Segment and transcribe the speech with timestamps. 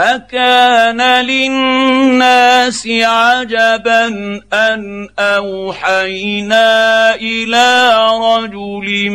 [0.00, 4.06] أكان للناس عجبا
[4.52, 6.64] أن أوحينا
[7.14, 9.10] إلى رجل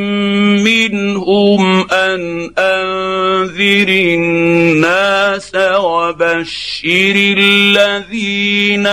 [0.66, 8.88] منهم أن أنذر الناس وبشر الذين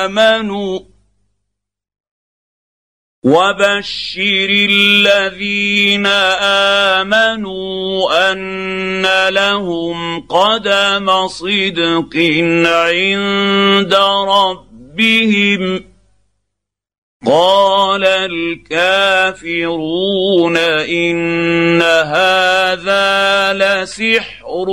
[0.00, 0.87] آمنوا
[3.28, 6.06] وبشر الذين
[6.96, 12.16] امنوا ان لهم قدم صدق
[12.64, 13.94] عند
[14.28, 15.84] ربهم
[17.26, 18.04] قال
[18.64, 19.76] الكافرون
[20.56, 24.66] ان هذا لسحر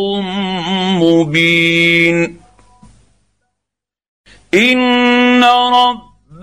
[1.01, 2.39] مبين
[4.53, 6.04] ان رب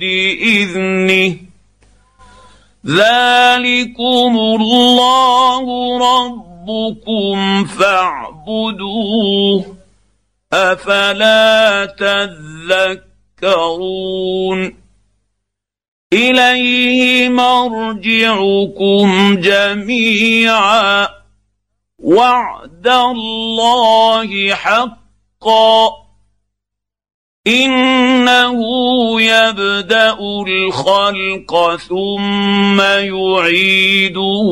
[0.00, 1.36] بإذنه.
[2.86, 5.66] ذلكم الله
[5.98, 8.16] ربكم فاعبدوه
[10.52, 11.86] افلا
[13.40, 14.76] تذكرون.
[16.12, 19.06] اليه مرجعكم
[19.40, 21.08] جميعا.
[21.98, 26.09] وعد الله حقا.
[27.46, 28.60] إنه
[29.22, 34.48] يبدأ الخلق ثم يعيده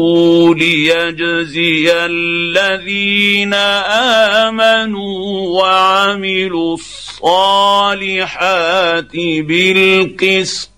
[0.57, 3.55] ليجزي الذين
[4.49, 8.07] آمنوا وعملوا الصالحات
[9.17, 10.71] بالقسط.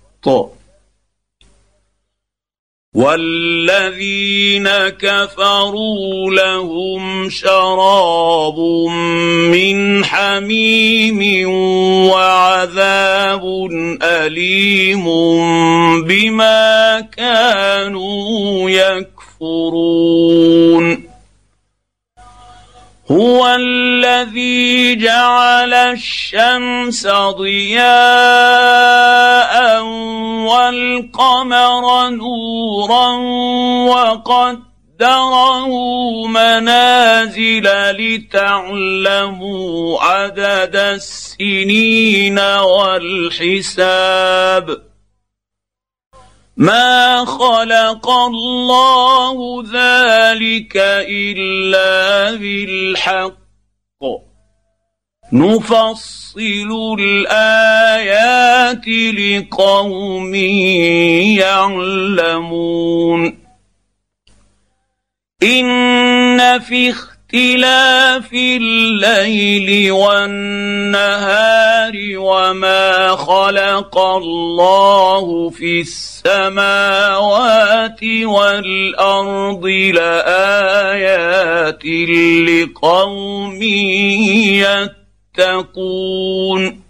[2.95, 4.69] والذين
[4.99, 8.59] كفروا لهم شراب
[9.55, 11.49] من حميم
[12.11, 13.43] وعذاب
[14.03, 15.05] اليم
[16.03, 19.91] بما كانوا يكفرون
[23.10, 27.82] هو الذي جعل الشمس ضياء
[30.47, 33.09] والقمر نورا
[33.91, 35.69] وقدره
[36.26, 37.66] منازل
[37.98, 39.72] لتعلموا
[40.03, 42.38] عدد السنين
[43.19, 44.10] والحساب.
[46.60, 50.76] ما خلق الله ذلك
[51.09, 53.41] الا بالحق.
[55.32, 60.34] نفصل الايات لقوم
[61.41, 63.38] يعلمون
[65.42, 66.92] ان في
[67.31, 71.31] اختلاف الليل والنهار
[72.17, 77.21] وما خلق الله في السماوات
[78.25, 81.07] والأرض لآيات
[82.51, 83.63] لقوم
[85.39, 86.90] يتقون.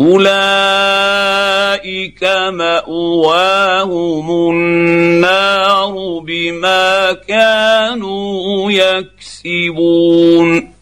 [0.00, 0.28] اولئك
[2.52, 10.78] ماواهم النار بما كانوا يكسبون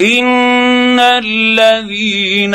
[0.00, 2.54] ان الذين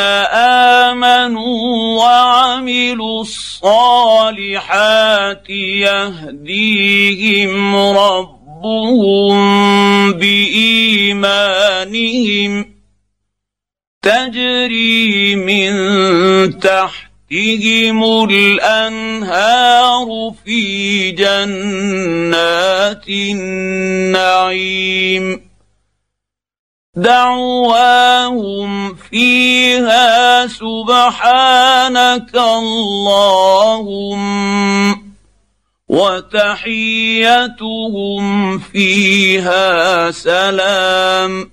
[0.80, 4.70] امنوا وعملوا الصالحات
[5.90, 9.34] يهديهم ربهم
[10.14, 11.14] بايمانهم
[14.04, 20.08] تجري من تحت تحتهم الأنهار
[20.46, 25.26] في جنات النعيم.
[26.96, 34.24] دعواهم فيها سبحانك اللهم
[35.90, 36.60] وتحيتهم
[38.60, 41.53] فيها سلام.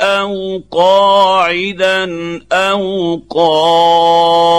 [0.00, 2.04] أو قاعدا
[2.52, 4.52] أو قائما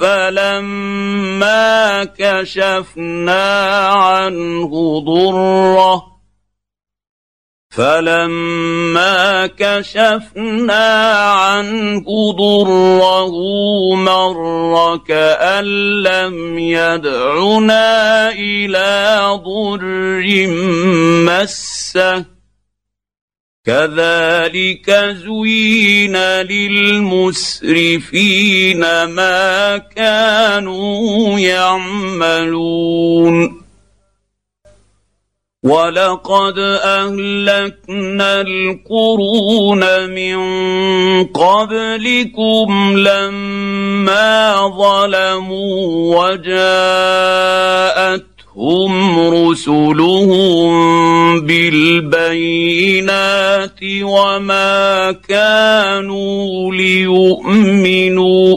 [0.00, 6.11] فلما كشفنا عنه ضره
[7.72, 13.34] فلما كشفنا عنه ضره
[13.94, 15.64] مر كان
[16.02, 20.46] لم يدعنا إلى ضر
[21.24, 22.24] مسه
[23.64, 24.90] كذلك
[25.24, 26.16] زين
[26.52, 28.00] للمسرفين
[29.04, 32.82] ما كانوا يعملون
[35.62, 40.36] ولقد اهلكنا القرون من
[41.24, 47.72] قبلكم لما ظلموا وجاءتهم
[49.34, 50.70] رسلهم
[51.46, 53.00] بالبينات
[54.02, 58.56] وما كانوا ليؤمنوا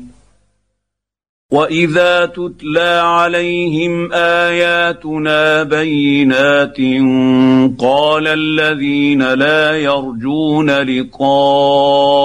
[1.51, 6.77] واذا تتلى عليهم اياتنا بينات
[7.79, 12.21] قال الذين لا يرجون لقاء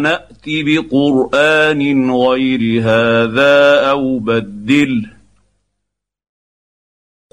[0.00, 5.20] نات بقران غير هذا أو بدله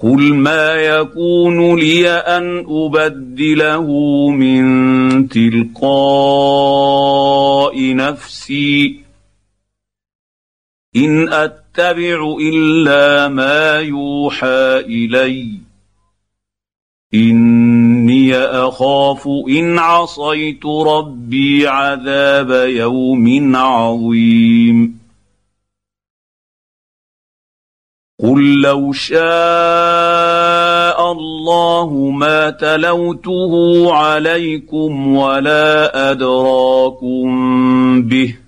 [0.02, 3.86] قل ما يكون لي ان ابدله
[4.30, 5.94] من تلقاء
[7.94, 9.07] نفسي
[10.96, 15.50] إن أتبع إلا ما يوحى إلي.
[17.14, 24.98] إني أخاف إن عصيت ربي عذاب يوم عظيم.
[28.22, 29.18] قل لو شاء
[31.12, 37.28] الله ما تلوته عليكم ولا أدراكم
[38.02, 38.47] به.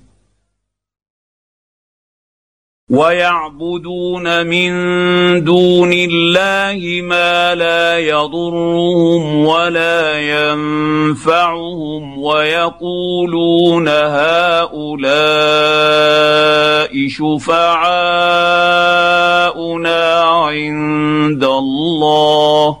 [2.91, 4.71] ويعبدون من
[5.43, 11.63] دون الله ما لا يضرهم ولا ينفعهم
[12.19, 14.91] ويقولون هؤلاء
[17.07, 17.81] شفعاؤنا
[20.21, 22.80] عند الله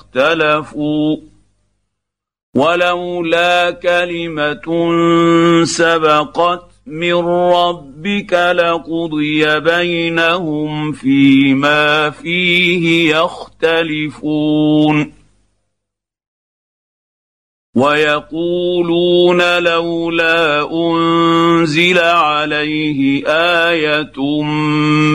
[0.13, 1.17] فاختلفوا
[2.55, 4.91] ولولا كلمة
[5.63, 7.13] سبقت من
[7.53, 15.13] ربك لقضي بينهم فيما فيه يختلفون
[17.75, 24.41] ويقولون لولا أنزل عليه آية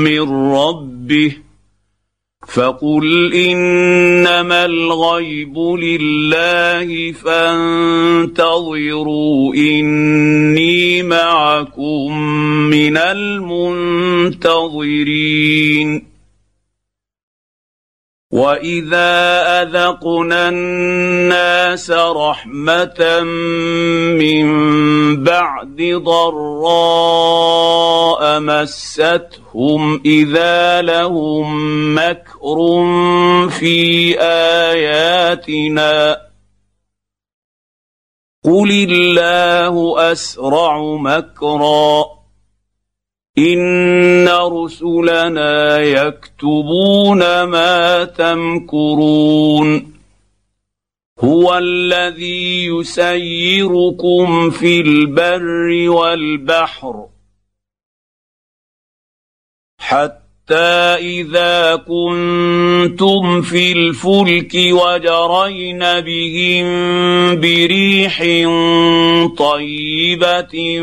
[0.05, 1.46] من ربه
[2.47, 8.35] فقل انما الغيب لله فانتظروا
[9.55, 12.19] اني معكم
[12.71, 14.47] من المنتظرين
[18.33, 23.23] واذا اذقنا الناس رحمه
[24.19, 24.47] من
[25.25, 27.36] بعد ضراء
[28.39, 31.49] مستهم اذا لهم
[31.99, 32.57] مكر
[33.49, 36.21] في اياتنا
[38.45, 42.05] قل الله اسرع مكرا
[43.39, 49.97] ان رسلنا يكتبون ما تمكرون
[51.21, 57.07] هو الذي يسيركم في البر والبحر
[59.87, 60.55] حتى
[60.99, 66.67] إذا كنتم في الفلك وجرين بهم
[67.41, 68.19] بريح
[69.39, 70.83] طيبة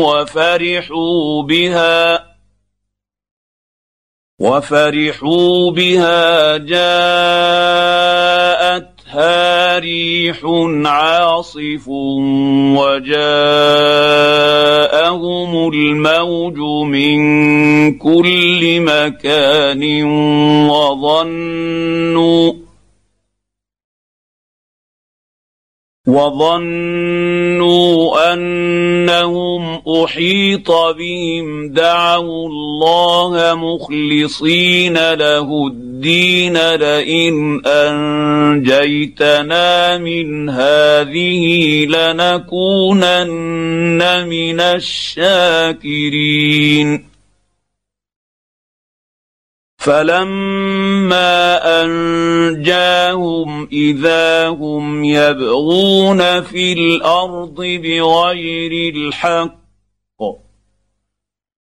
[0.00, 2.34] وفرحوا بها
[4.38, 8.14] وفرحوا بها جاءت
[9.14, 10.40] فيها ريح
[10.84, 11.88] عاصف
[12.78, 13.12] وجاءهم
[15.72, 17.18] الموج من
[17.98, 20.04] كل مكان
[20.70, 22.52] وظنوا
[26.08, 27.84] وظنوا
[28.32, 31.68] أنهم أحيط بهم.
[31.68, 35.93] دعوا الله مخلصين له الدين.
[36.06, 39.18] لئن أنجيتنا
[39.98, 43.44] من هذه لنكونن
[44.28, 46.04] من الشاكرين.
[49.84, 59.63] فلما أنجاهم إذا هم يبغون في الأرض بغير الحق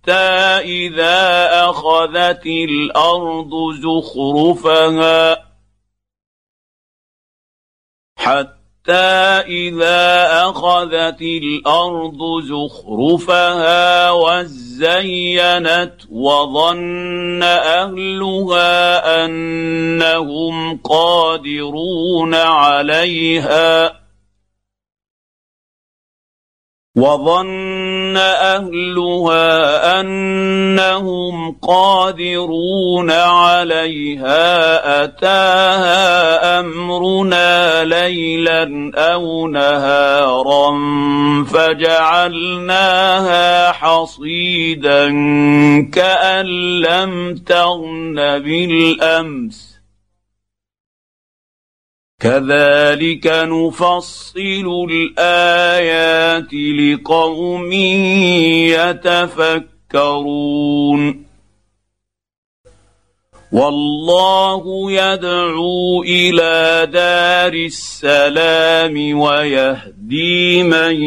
[0.00, 3.50] حتى اذا اخذت الأرض
[3.82, 5.36] زخرفها
[8.16, 8.92] حتى
[9.46, 23.99] اذا اخذت الأرض زخرفها وزينت وظن اهلها انهم قادرون عليها
[26.96, 40.70] وظن أهلها أنهم قادرون عليها أتاها أمرنا ليلا أو نهارا
[41.52, 42.92] فجعلناها
[43.72, 45.08] حصيدا
[45.92, 46.46] كأن
[46.80, 49.69] لم تغن بالأمس.
[52.20, 57.72] كذلك نفصل الآيات لقوم
[59.92, 61.24] يتفكرون.
[63.52, 71.02] والله يدعو إلى دار السلام ويهدي من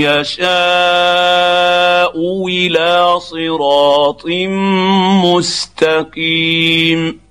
[0.00, 0.52] يشاء
[2.48, 4.26] إلى صراط
[5.24, 7.21] مستقيم.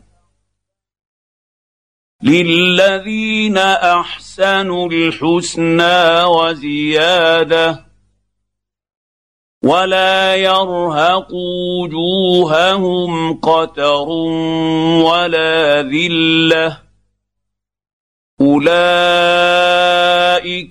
[2.24, 7.86] للذين احسنوا الحسنى وزياده
[9.64, 11.34] ولا يرهق
[11.82, 14.10] وجوههم قتر
[15.06, 16.78] ولا ذله
[18.42, 18.78] اولئك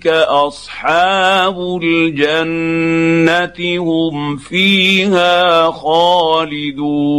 [0.07, 7.11] اصحاب الجنه هم فيها خالدون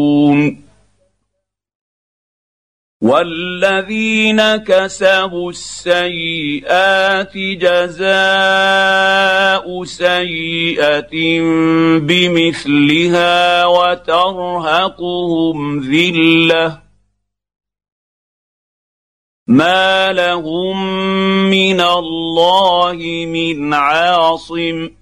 [3.02, 8.04] والذين كسبوا السيئات جزاء
[9.84, 11.40] سيئة
[11.98, 16.78] بمثلها وترهقهم ذلة.
[19.46, 20.76] ما لهم
[21.50, 25.01] من الله من عاصم.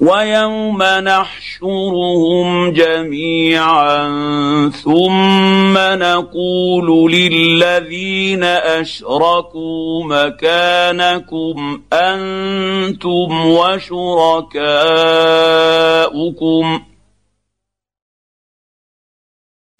[0.00, 3.98] ويوم نحشرهم جميعا
[4.84, 14.56] ثم نقول للذين أشركوا مكانكم أنتم وشركاؤكم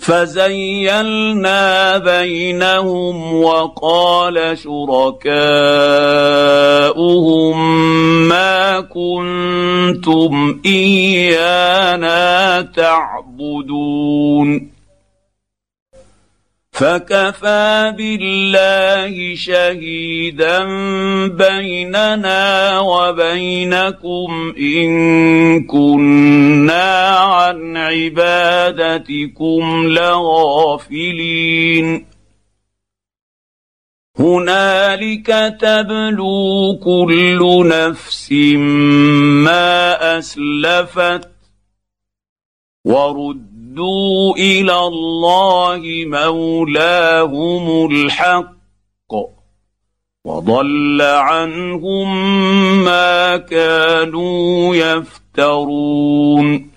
[0.06, 5.48] فزيلنا بينهم وقال شركاؤهم
[8.28, 14.75] ما كنتم إيانا تعبدون.
[16.76, 20.64] فكفى بالله شهيدا
[21.26, 24.90] بيننا وبينكم ان
[25.66, 31.36] كنا عن عبادتكم لغافلين
[34.18, 38.32] هنالك تبلو كل نفس
[39.44, 41.28] ما اسلفت
[42.84, 49.12] ورد ردوا إلى الله مولاهم الحق
[50.24, 52.08] وضل عنهم
[52.84, 56.70] ما كانوا يفترون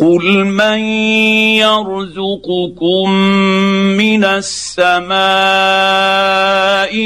[0.00, 0.78] قل من
[1.60, 3.10] يرزقكم
[3.96, 5.12] من السماء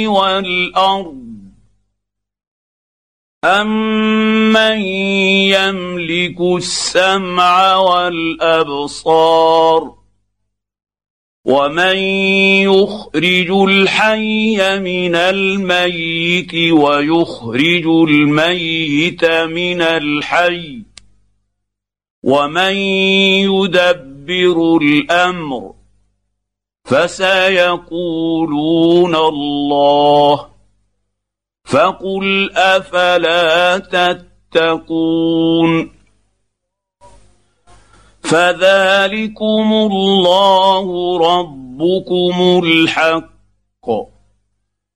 [0.06, 1.25] والارض
[3.46, 4.80] امن
[5.54, 9.26] يملك السمع والابصار
[11.44, 11.96] ومن
[12.66, 20.82] يخرج الحي من الميت ويخرج الميت من الحي
[22.22, 22.76] ومن
[23.46, 25.74] يدبر الامر
[26.84, 28.26] فسيقولون
[29.16, 30.55] الله
[31.66, 33.78] فقل أفلا
[34.52, 35.92] تتقون
[38.22, 43.36] فذلكم الله ربكم الحق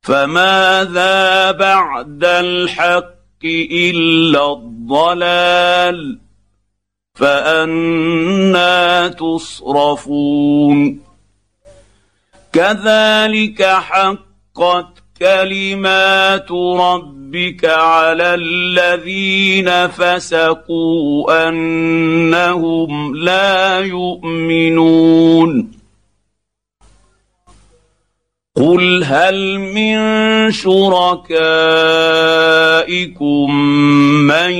[0.02, 6.20] فماذا بعد الحق إلا الضلال
[7.14, 11.00] فأنا تصرفون
[12.52, 25.70] كذلك حقت كلمات ربك على الذين فسقوا أنهم لا يؤمنون.
[28.56, 29.98] قل هل من
[30.52, 31.20] شركائكم
[34.26, 34.52] من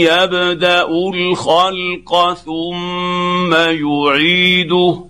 [0.00, 5.09] يبدأ الخلق ثم يعيده؟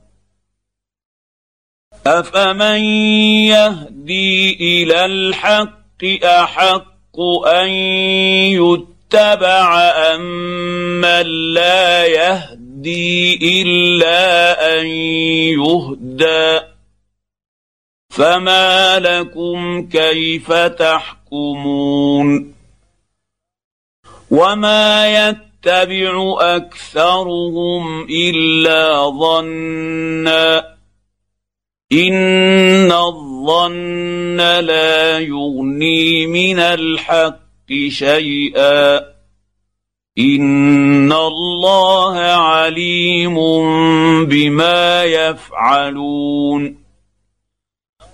[2.07, 2.79] افمن
[3.53, 7.69] يهدي إلى الحق احق ان
[8.49, 9.79] يتبع
[10.13, 14.85] امن لا يهدي الا ان
[15.61, 16.59] يهدى
[18.09, 22.53] فما لكم كيف تحكمون
[24.31, 30.71] وما يتبع اكثرهم الا ظنا
[31.93, 38.97] ان الظن لا يغني من الحق شيئا
[40.19, 43.35] ان الله عليم
[44.25, 46.80] بما يفعلون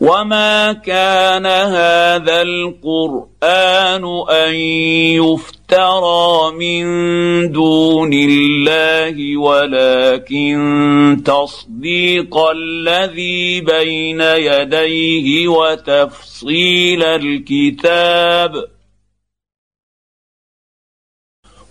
[0.01, 4.55] وما كان هذا القران ان
[5.17, 6.86] يفترى من
[7.51, 10.57] دون الله ولكن
[11.25, 18.76] تصديق الذي بين يديه وتفصيل الكتاب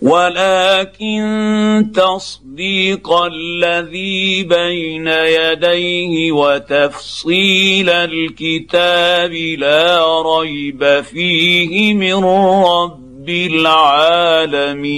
[0.01, 12.25] ولكن تصديق الذي بين يديه وتفصيل الكتاب لا ريب فيه من
[12.65, 14.91] رب العالمين.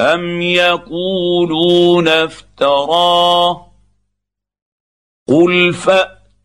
[0.00, 3.66] أم يقولون افتراه؟
[5.28, 6.15] قل فأ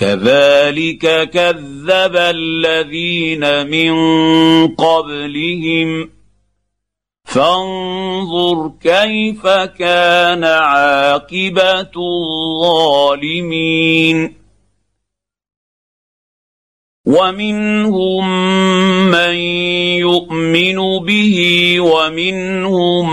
[0.00, 3.92] كذلك كذب الذين من
[4.68, 6.10] قبلهم.
[7.24, 9.46] فانظر كيف
[9.78, 11.92] كان عاقبة
[12.60, 14.34] الظالمين.
[17.06, 18.24] ومنهم
[19.10, 19.34] من
[20.00, 21.36] يؤمن به
[21.80, 23.06] ومنهم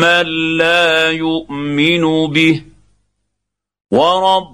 [0.00, 2.62] من لا يؤمن به.
[3.90, 4.53] ورب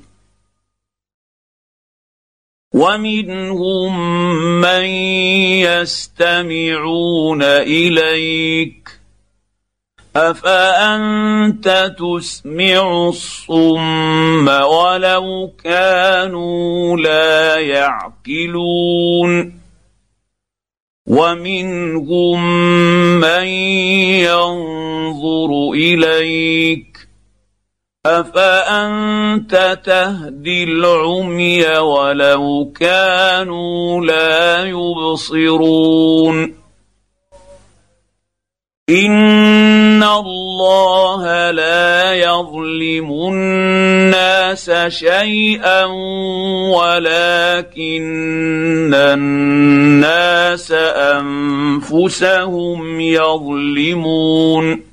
[2.73, 3.99] ومنهم
[4.61, 4.85] من
[5.65, 8.89] يستمعون إليك.
[10.15, 19.59] أفأنت تسمع الصم ولو كانوا لا يعقلون؟
[21.07, 22.39] ومنهم
[23.19, 23.45] من
[24.23, 26.90] ينظر إليك.
[28.05, 36.55] افانت تهدي العمي ولو كانوا لا يبصرون
[38.89, 45.85] ان الله لا يظلم الناس شيئا
[46.73, 48.13] ولكن
[48.93, 50.71] الناس
[51.11, 54.90] انفسهم يظلمون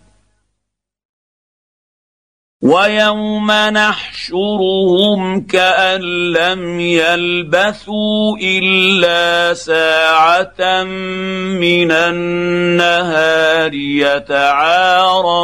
[2.68, 6.00] ويوم نحشرهم كان
[6.32, 15.34] لم يلبثوا الا ساعه من النهار يتعارفون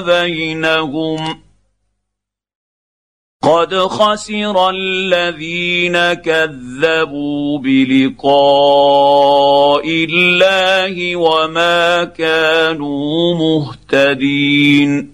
[0.00, 1.40] بينهم
[3.42, 8.24] قد خسر الذين كذبوا بلقاء
[9.86, 15.13] الله وما كانوا مهتدين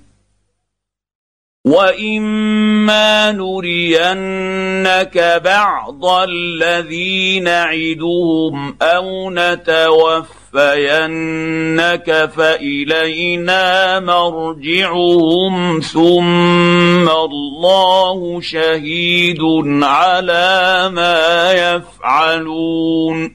[1.64, 10.30] واما نرينك بعض الذي نعدهم أو نتوفينك
[12.36, 19.40] فالينا مرجعهم ثم الله شهيد
[19.82, 23.34] على ما يفعلون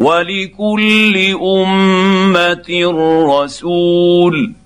[0.00, 2.94] ولكل امه
[3.28, 4.65] رسول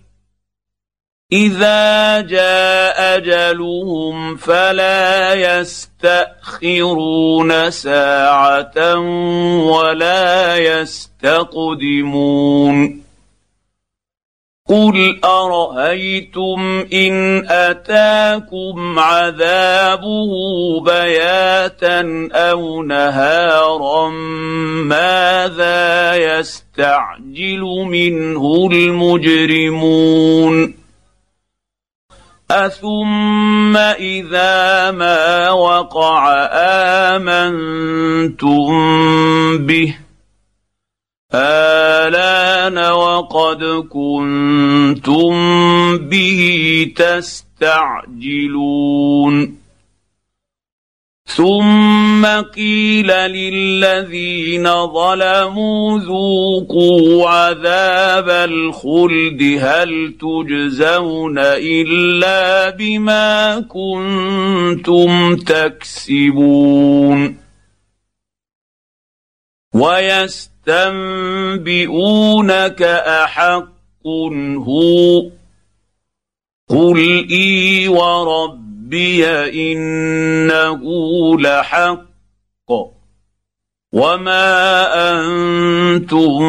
[1.33, 6.91] إذا جاء أجلهم فلا يستأخرون
[7.71, 8.97] ساعة
[9.69, 12.21] ولا يستقدمون.
[14.69, 20.31] قل ارايتم ان اتاكم عذابه
[20.81, 24.09] بياتا أو نهارا
[24.87, 30.01] ماذا يستعجل منه المجرمون؟
[32.51, 36.47] اثم اذا ما وقع
[37.15, 38.67] امنتم
[39.65, 39.95] به
[41.33, 45.33] الان وقد كنتم
[45.97, 48.41] به تستعجلون
[51.35, 67.37] ثم قيل للذين ظلموا ذوقوا عذاب الخلد هل تجزون إلا بما كنتم تكسبون
[69.73, 71.21] ويستنبئونك
[73.23, 74.07] أحق
[74.57, 75.21] هو
[76.69, 78.60] قل إي ورب
[78.91, 79.25] ربي
[79.71, 80.81] انه
[81.39, 82.11] لحق
[83.93, 84.51] وما
[85.11, 86.39] أنتم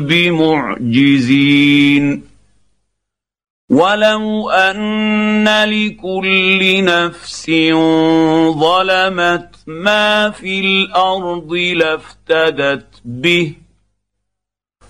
[0.00, 1.44] بمعجزين
[3.70, 7.50] ولو ان لكل نفس
[8.50, 13.54] ظلمت ما في الأرض لافتدت به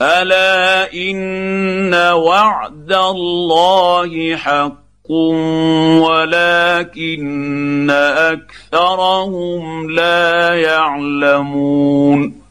[0.00, 5.10] الا ان وعد الله حق
[6.00, 12.42] ولكن اكثرهم لا يعلمون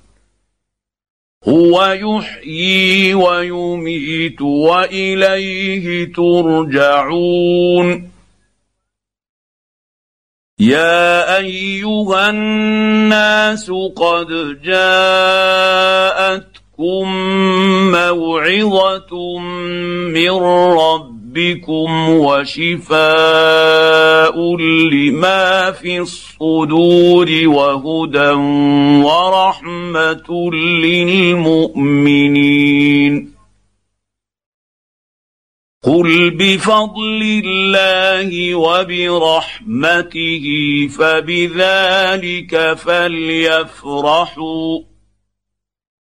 [1.48, 8.10] هو يحيي ويميت واليه ترجعون
[10.60, 14.28] يا ايها الناس قد
[14.64, 17.10] جاءت جاءتكم
[17.92, 19.40] موعظة
[20.14, 23.06] من ربكم وشفاء
[24.92, 28.32] لما في الصدور وهدى
[29.06, 30.52] ورحمة
[30.84, 33.14] للمؤمنين.
[35.84, 40.46] قل بفضل الله وبرحمته
[41.00, 44.80] فبذلك فليفرحوا.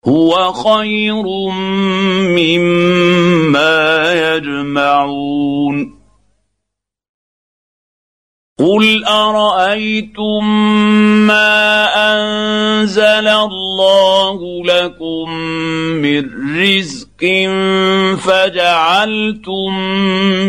[0.07, 1.23] هو خير
[2.37, 5.98] مما يجمعون.
[8.59, 10.45] قل ارايتم
[11.27, 15.31] ما انزل الله لكم
[16.03, 16.25] من
[16.59, 17.23] رزق
[18.19, 19.79] فجعلتم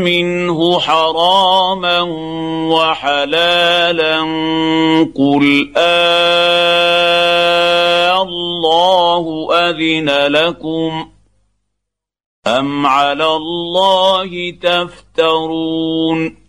[0.02, 2.02] منه حراما
[2.72, 4.20] وحلالا
[5.16, 6.50] قل آه
[8.22, 11.10] الله اذن لكم
[12.48, 16.49] ام على الله تفترون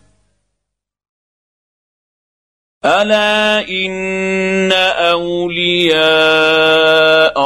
[2.85, 4.71] الا ان
[5.13, 6.01] اولياء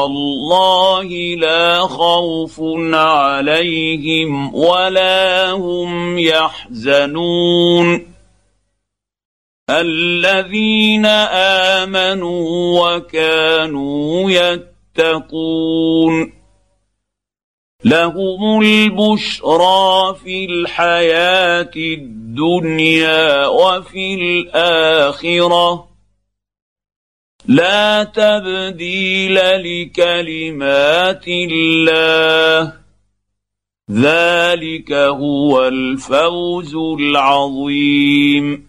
[0.06, 1.04] الله
[1.36, 2.62] لا خوف
[2.94, 8.08] عليهم ولا هم يحزنون
[9.70, 11.06] الذين
[11.86, 16.34] امنوا وكانوا يتقون
[17.86, 25.88] لهم البشرى في الحياة الدنيا وفي الاخره
[27.46, 32.74] لا تبديل لكلمات الله
[33.92, 38.68] ذلك هو الفوز العظيم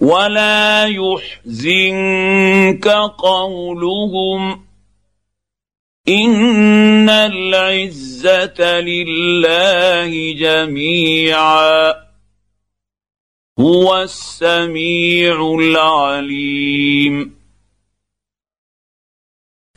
[0.00, 2.08] ولا يحزنك
[3.18, 4.72] قولهم
[6.08, 7.10] ان
[8.24, 11.94] العزة لله جميعا.
[13.60, 17.42] هو السميع العليم.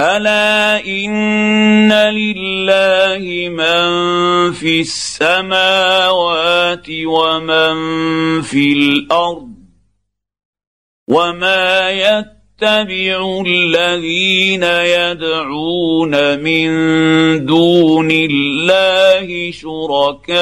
[0.02, 7.76] ألا إن لله من في السماوات ومن
[8.42, 9.56] في الأرض
[11.08, 20.36] وما يت يتبع الذين يدعون من دون الله شركاء.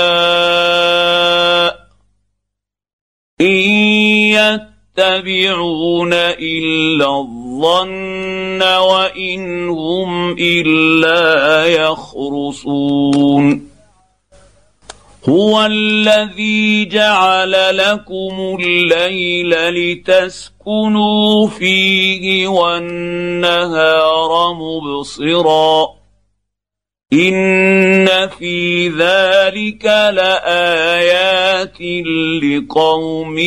[3.41, 4.57] إن
[4.97, 13.72] يتبعون إلا الظن وإن هم إلا يخرصون.
[15.29, 25.87] هو الذي جعل لكم الليل لتسكنوا فيه والنهار مبصرا.
[27.13, 31.81] إن في ذلك لآيات
[32.43, 33.37] لقوم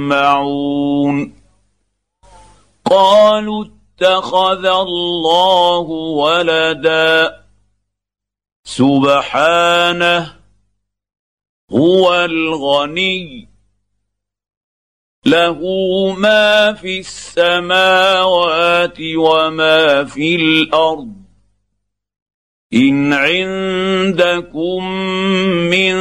[0.00, 1.32] يسمعون.
[2.90, 7.45] قالوا اتخذ الله ولدا.
[8.66, 10.34] سبحانه
[11.72, 13.48] هو الغني.
[15.26, 15.60] له
[16.18, 21.12] ما في السماوات وما في الأرض.
[22.74, 24.84] إن عندكم
[25.70, 25.94] من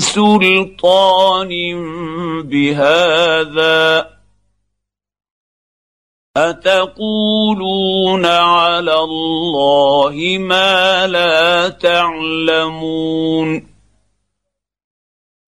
[0.00, 1.48] سلطان
[2.42, 4.08] بهذا
[6.36, 13.66] أتقولون على الله ما لا تعلمون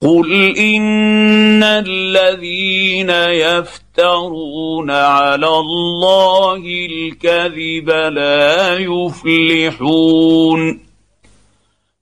[0.02, 10.60] قل إن الذين يفترون على الله الكذب لا يفلحون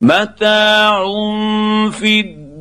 [0.00, 1.04] متاع
[1.90, 2.41] في الدنيا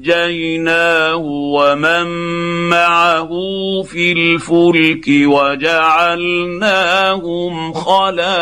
[0.00, 2.06] ونجيناه ومن
[2.68, 3.28] معه
[3.82, 6.52] في الفلك وجعلناهم
[7.72, 8.38] خلائف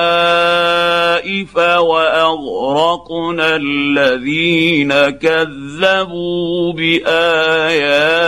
[1.56, 8.18] واغرقنا الذين كذبوا باياتنا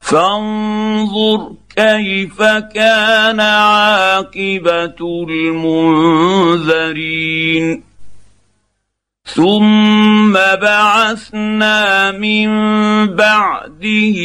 [0.00, 2.42] فانظر كيف
[2.74, 6.88] كان عاقبه المنذرين
[9.34, 12.48] ثم بعثنا من
[13.06, 14.16] بعده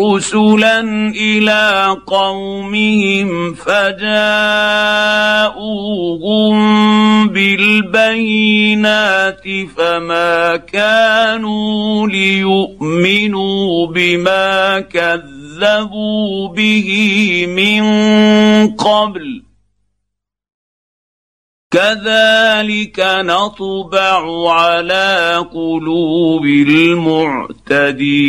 [0.00, 0.80] رسلا
[1.16, 4.08] إلى قومهم فجاءوهم
[7.28, 9.42] بالبينات
[9.76, 16.88] فما كانوا ليؤمنوا بما كذبوا به
[17.48, 17.82] من
[18.70, 19.47] قبل
[21.70, 26.44] كذلك نطبع على قلوب
[27.66, 28.28] المعتدين.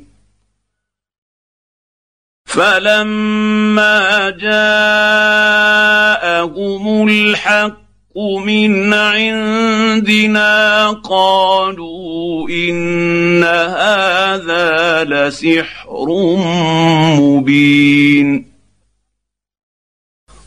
[2.51, 4.83] فلما جاءهم
[7.07, 7.81] الحق
[8.45, 16.05] من عندنا قالوا ان هذا لسحر
[17.19, 18.51] مبين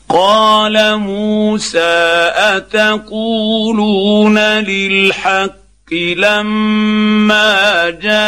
[0.09, 5.64] قال موسى اتقولون للحق
[6.15, 8.27] لما جاءكم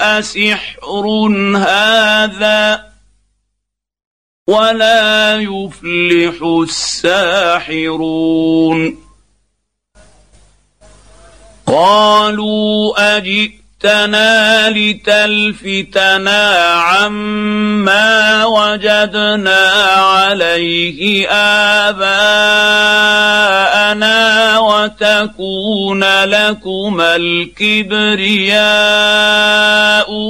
[0.00, 1.06] أسحر
[1.56, 2.84] هذا
[4.46, 8.04] ولا يفلح الساحرون
[11.66, 21.28] قالوا اجئ جئتنا لتلفتنا عما وجدنا عليه
[21.88, 22.18] آباءنا
[24.58, 28.54] وتكون لكما الكبرياء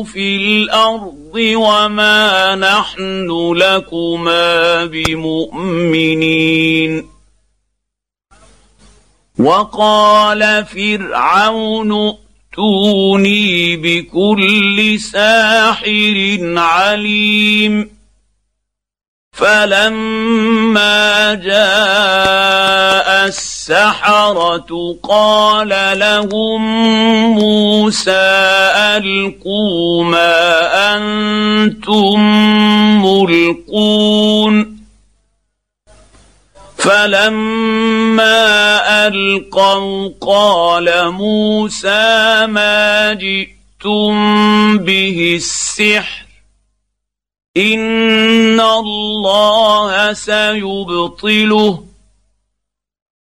[0.03, 6.35] في الأرض وما نحن لكما بمؤمنين.
[9.39, 12.24] وقال فرعون
[12.55, 17.91] ائتوني بكل ساحر عليم.
[19.33, 26.63] فلما جاء السحرة قال لهم
[27.35, 28.31] موسى
[28.97, 32.21] ألقوا ما أنتم
[33.05, 34.74] ملقون.
[36.85, 38.37] فلما
[39.07, 44.13] ألقوا قال موسى ما جئتم
[44.79, 46.27] به السحر
[47.57, 51.85] إن الله سيبطله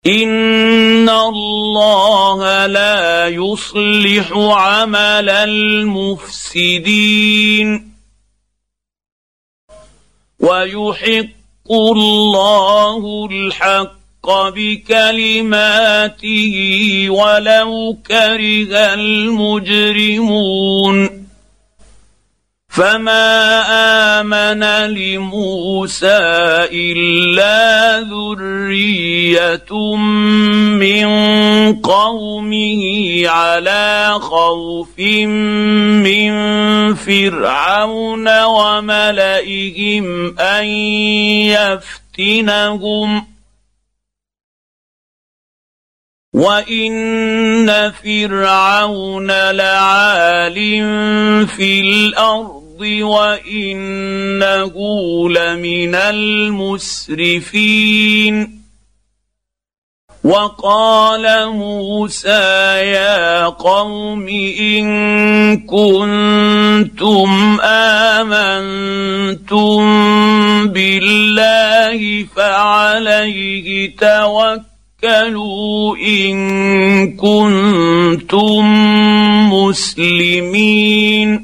[0.06, 5.30] إن الله لا يصلح عمل
[6.10, 6.84] المفسدين
[10.40, 11.33] ويحق
[11.70, 16.16] الله الحق بكلماته
[17.10, 20.44] ولو كره المجرمون
[22.74, 23.62] فما
[24.20, 26.18] امن لموسى
[26.74, 29.70] الا ذريه
[30.82, 31.06] من
[31.80, 32.82] قومه
[33.28, 36.34] على خوف من
[36.94, 40.64] فرعون وملئهم ان
[42.18, 43.26] يفتنهم
[46.34, 50.54] وان فرعون لعال
[51.46, 54.74] في الأرض وإنه
[55.30, 57.54] لمن المسرفين.
[60.24, 64.86] وقال موسى يا قوم إن
[65.68, 69.80] كنتم آمنتم
[70.68, 76.36] بالله فعليه توكلوا إن
[77.16, 78.64] كنتم
[79.52, 81.43] مسلمين.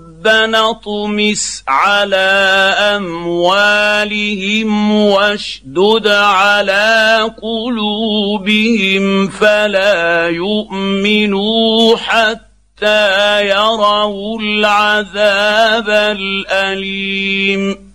[0.25, 2.15] ربنا اطمس على
[2.95, 17.91] أموالهم واشدد على قلوبهم فلا يؤمنوا حتى يروا العذاب الأليم.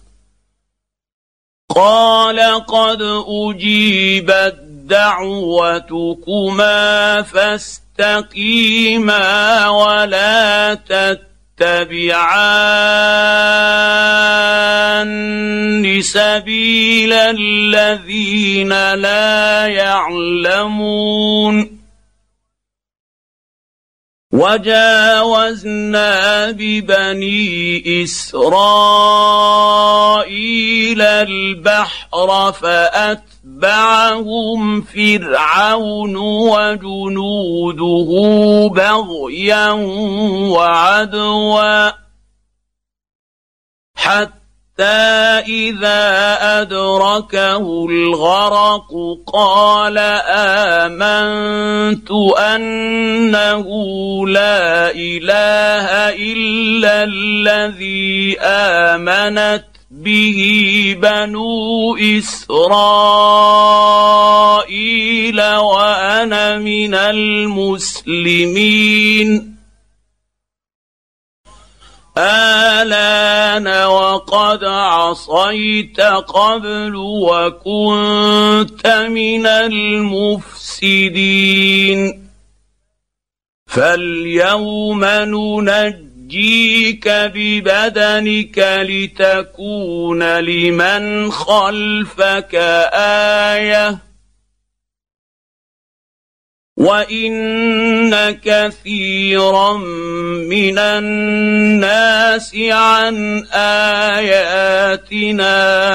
[1.74, 4.56] قال قد أجيبت
[4.90, 6.82] دعوتكما
[7.22, 8.38] فاستقيما
[9.68, 12.26] ولا تتبعوا يتبعان
[16.02, 21.06] سبيل الذين لا يعلمون.
[24.32, 26.10] وجاوزنا
[26.50, 28.62] ببني إسرائيل
[31.02, 38.08] البحر فاتوا اتبعهم فرعون وجنوده
[38.74, 39.70] بغيا
[40.52, 41.90] وعدوا
[43.94, 44.82] حتى
[45.48, 48.92] اذا ادركه الغرق
[49.32, 49.98] قال
[50.78, 53.66] امنت انه
[54.28, 62.60] لا اله الا الذي امنت به بنو إسرائيل
[65.40, 68.06] وأنا من المسلمين.
[72.18, 80.90] آلان وقد عصيت قبل وكنت من المفسدين.
[83.66, 92.54] فاليوم ننجي ننجيك ببدنك لتكون لمن خلفك
[93.54, 93.98] آية.
[96.76, 99.76] وإن كثيرا
[100.48, 104.70] من الناس عن آياتنا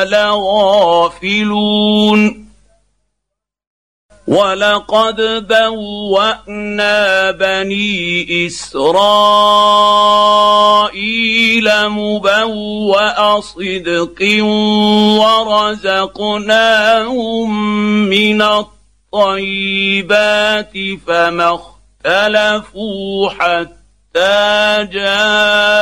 [0.05, 1.61] لغافلون.
[4.31, 8.91] ولقد بوانا بني اسرائيل
[11.89, 14.19] مبوا صدق
[16.01, 16.69] ورزقناهم
[18.09, 18.41] من
[19.11, 20.73] الطيبات
[21.07, 21.59] فما
[22.05, 25.77] اختلفوا حتى جاءهم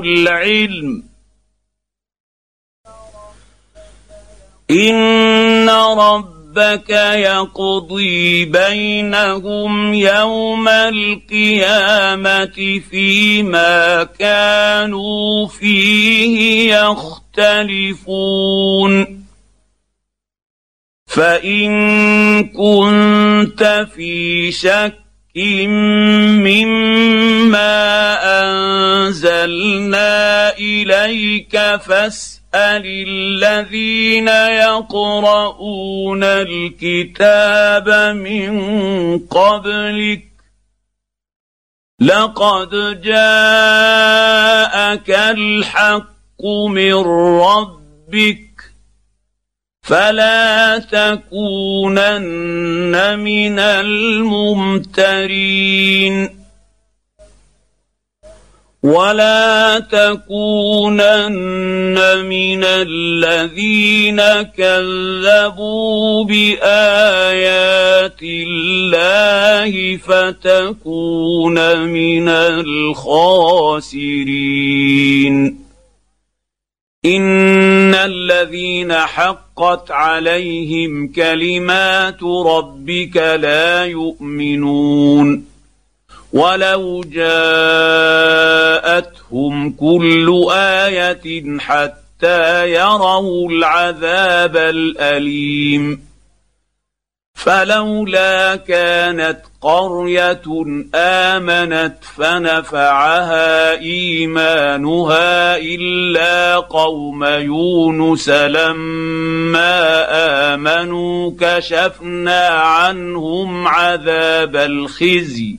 [0.00, 1.02] العلم
[4.70, 12.46] ان رب ربك يقضي بينهم يوم القيامة
[12.90, 18.32] فيما كانوا فيه يختلفون.
[21.06, 21.72] فإن
[22.48, 25.02] كنت في شك
[26.44, 27.64] مما
[29.06, 40.22] أنزلنا إليك فاسال الذين يقرؤون الكتاب من قبلك
[42.00, 43.90] لقد جاءك
[45.10, 46.94] الحق من
[47.40, 48.52] ربك
[49.82, 52.14] فلا تكونن
[53.18, 55.12] من الممترين
[58.82, 61.28] ولا تكونن
[62.26, 64.22] من الذين
[64.58, 74.02] كذبوا بايات الله فتكون من الخاسرين
[77.04, 85.51] ان الذين حقت عليهم كلمات ربك لا يؤمنون
[86.32, 87.04] ولو
[88.12, 96.12] جاءتهم كل إيه حتى يروا العذاب الاليم
[97.34, 100.42] فلولا كانت قريه
[100.94, 110.04] امنت فنفعها ايمانها الا قوم يونس لما
[110.54, 115.58] امنوا كشفنا عنهم عذاب الخزي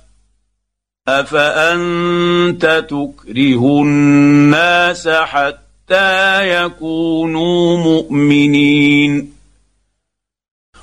[1.07, 9.33] افانت تكره الناس حتى يكونوا مؤمنين؟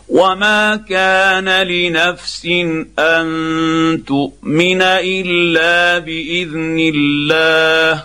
[0.09, 2.47] وما كان لنفس
[2.99, 8.05] ان تؤمن الا باذن الله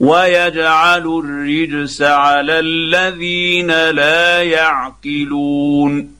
[0.00, 6.19] ويجعل الرجس على الذين لا يعقلون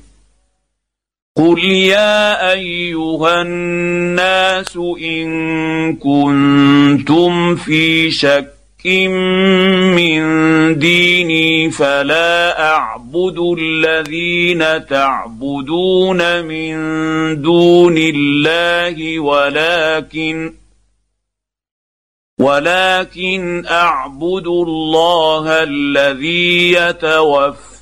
[1.37, 8.85] قل يا ايها الناس ان كنتم في شك
[9.95, 10.21] من
[10.79, 16.75] ديني فلا اعبد الذين تعبدون من
[17.41, 20.53] دون الله ولكن
[22.39, 27.81] ولكن اعبد الله الذي يتوفاكم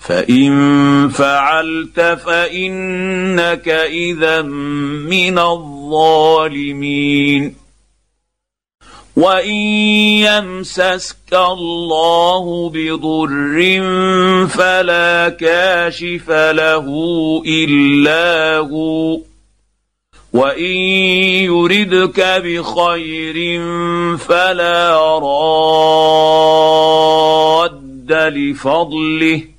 [0.00, 6.90] فان فعلت فانك اذا من الظالمين
[9.16, 9.54] وان
[10.24, 13.80] يمسسك الله بضر
[14.48, 16.86] فلا كاشف له
[17.46, 19.20] الا هو
[20.32, 20.76] وان
[21.44, 23.60] يردك بخير
[24.16, 26.50] فلا راد
[28.12, 29.49] لفضله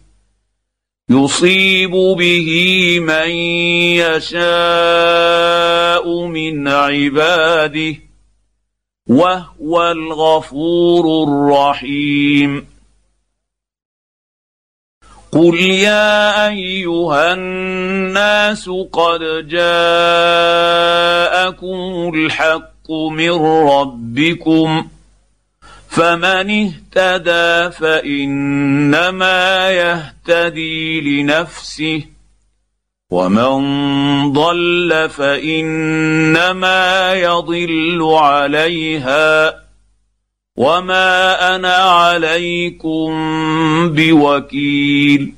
[1.12, 2.50] يصيب به
[3.00, 3.30] من
[4.00, 4.46] يشاء
[6.26, 7.96] من عباده
[9.08, 12.68] وهو الغفور الرحيم.
[15.32, 19.72] قل يا أيها الناس قد جاءكم
[22.16, 23.32] الحق من
[23.68, 24.88] ربكم
[25.92, 32.04] فمن اهتدى فإنما يهتدي لنفسه
[33.12, 39.62] ومن ضل فإنما يضل عليها
[40.58, 43.10] وما أنا عليكم
[43.90, 45.34] بوكيل.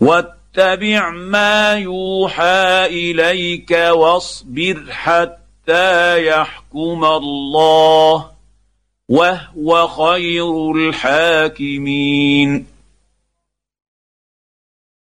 [0.00, 8.35] واتبع ما يوحى إليك واصبر حتى يحكم الله.
[9.08, 12.66] وهو خير الحاكمين.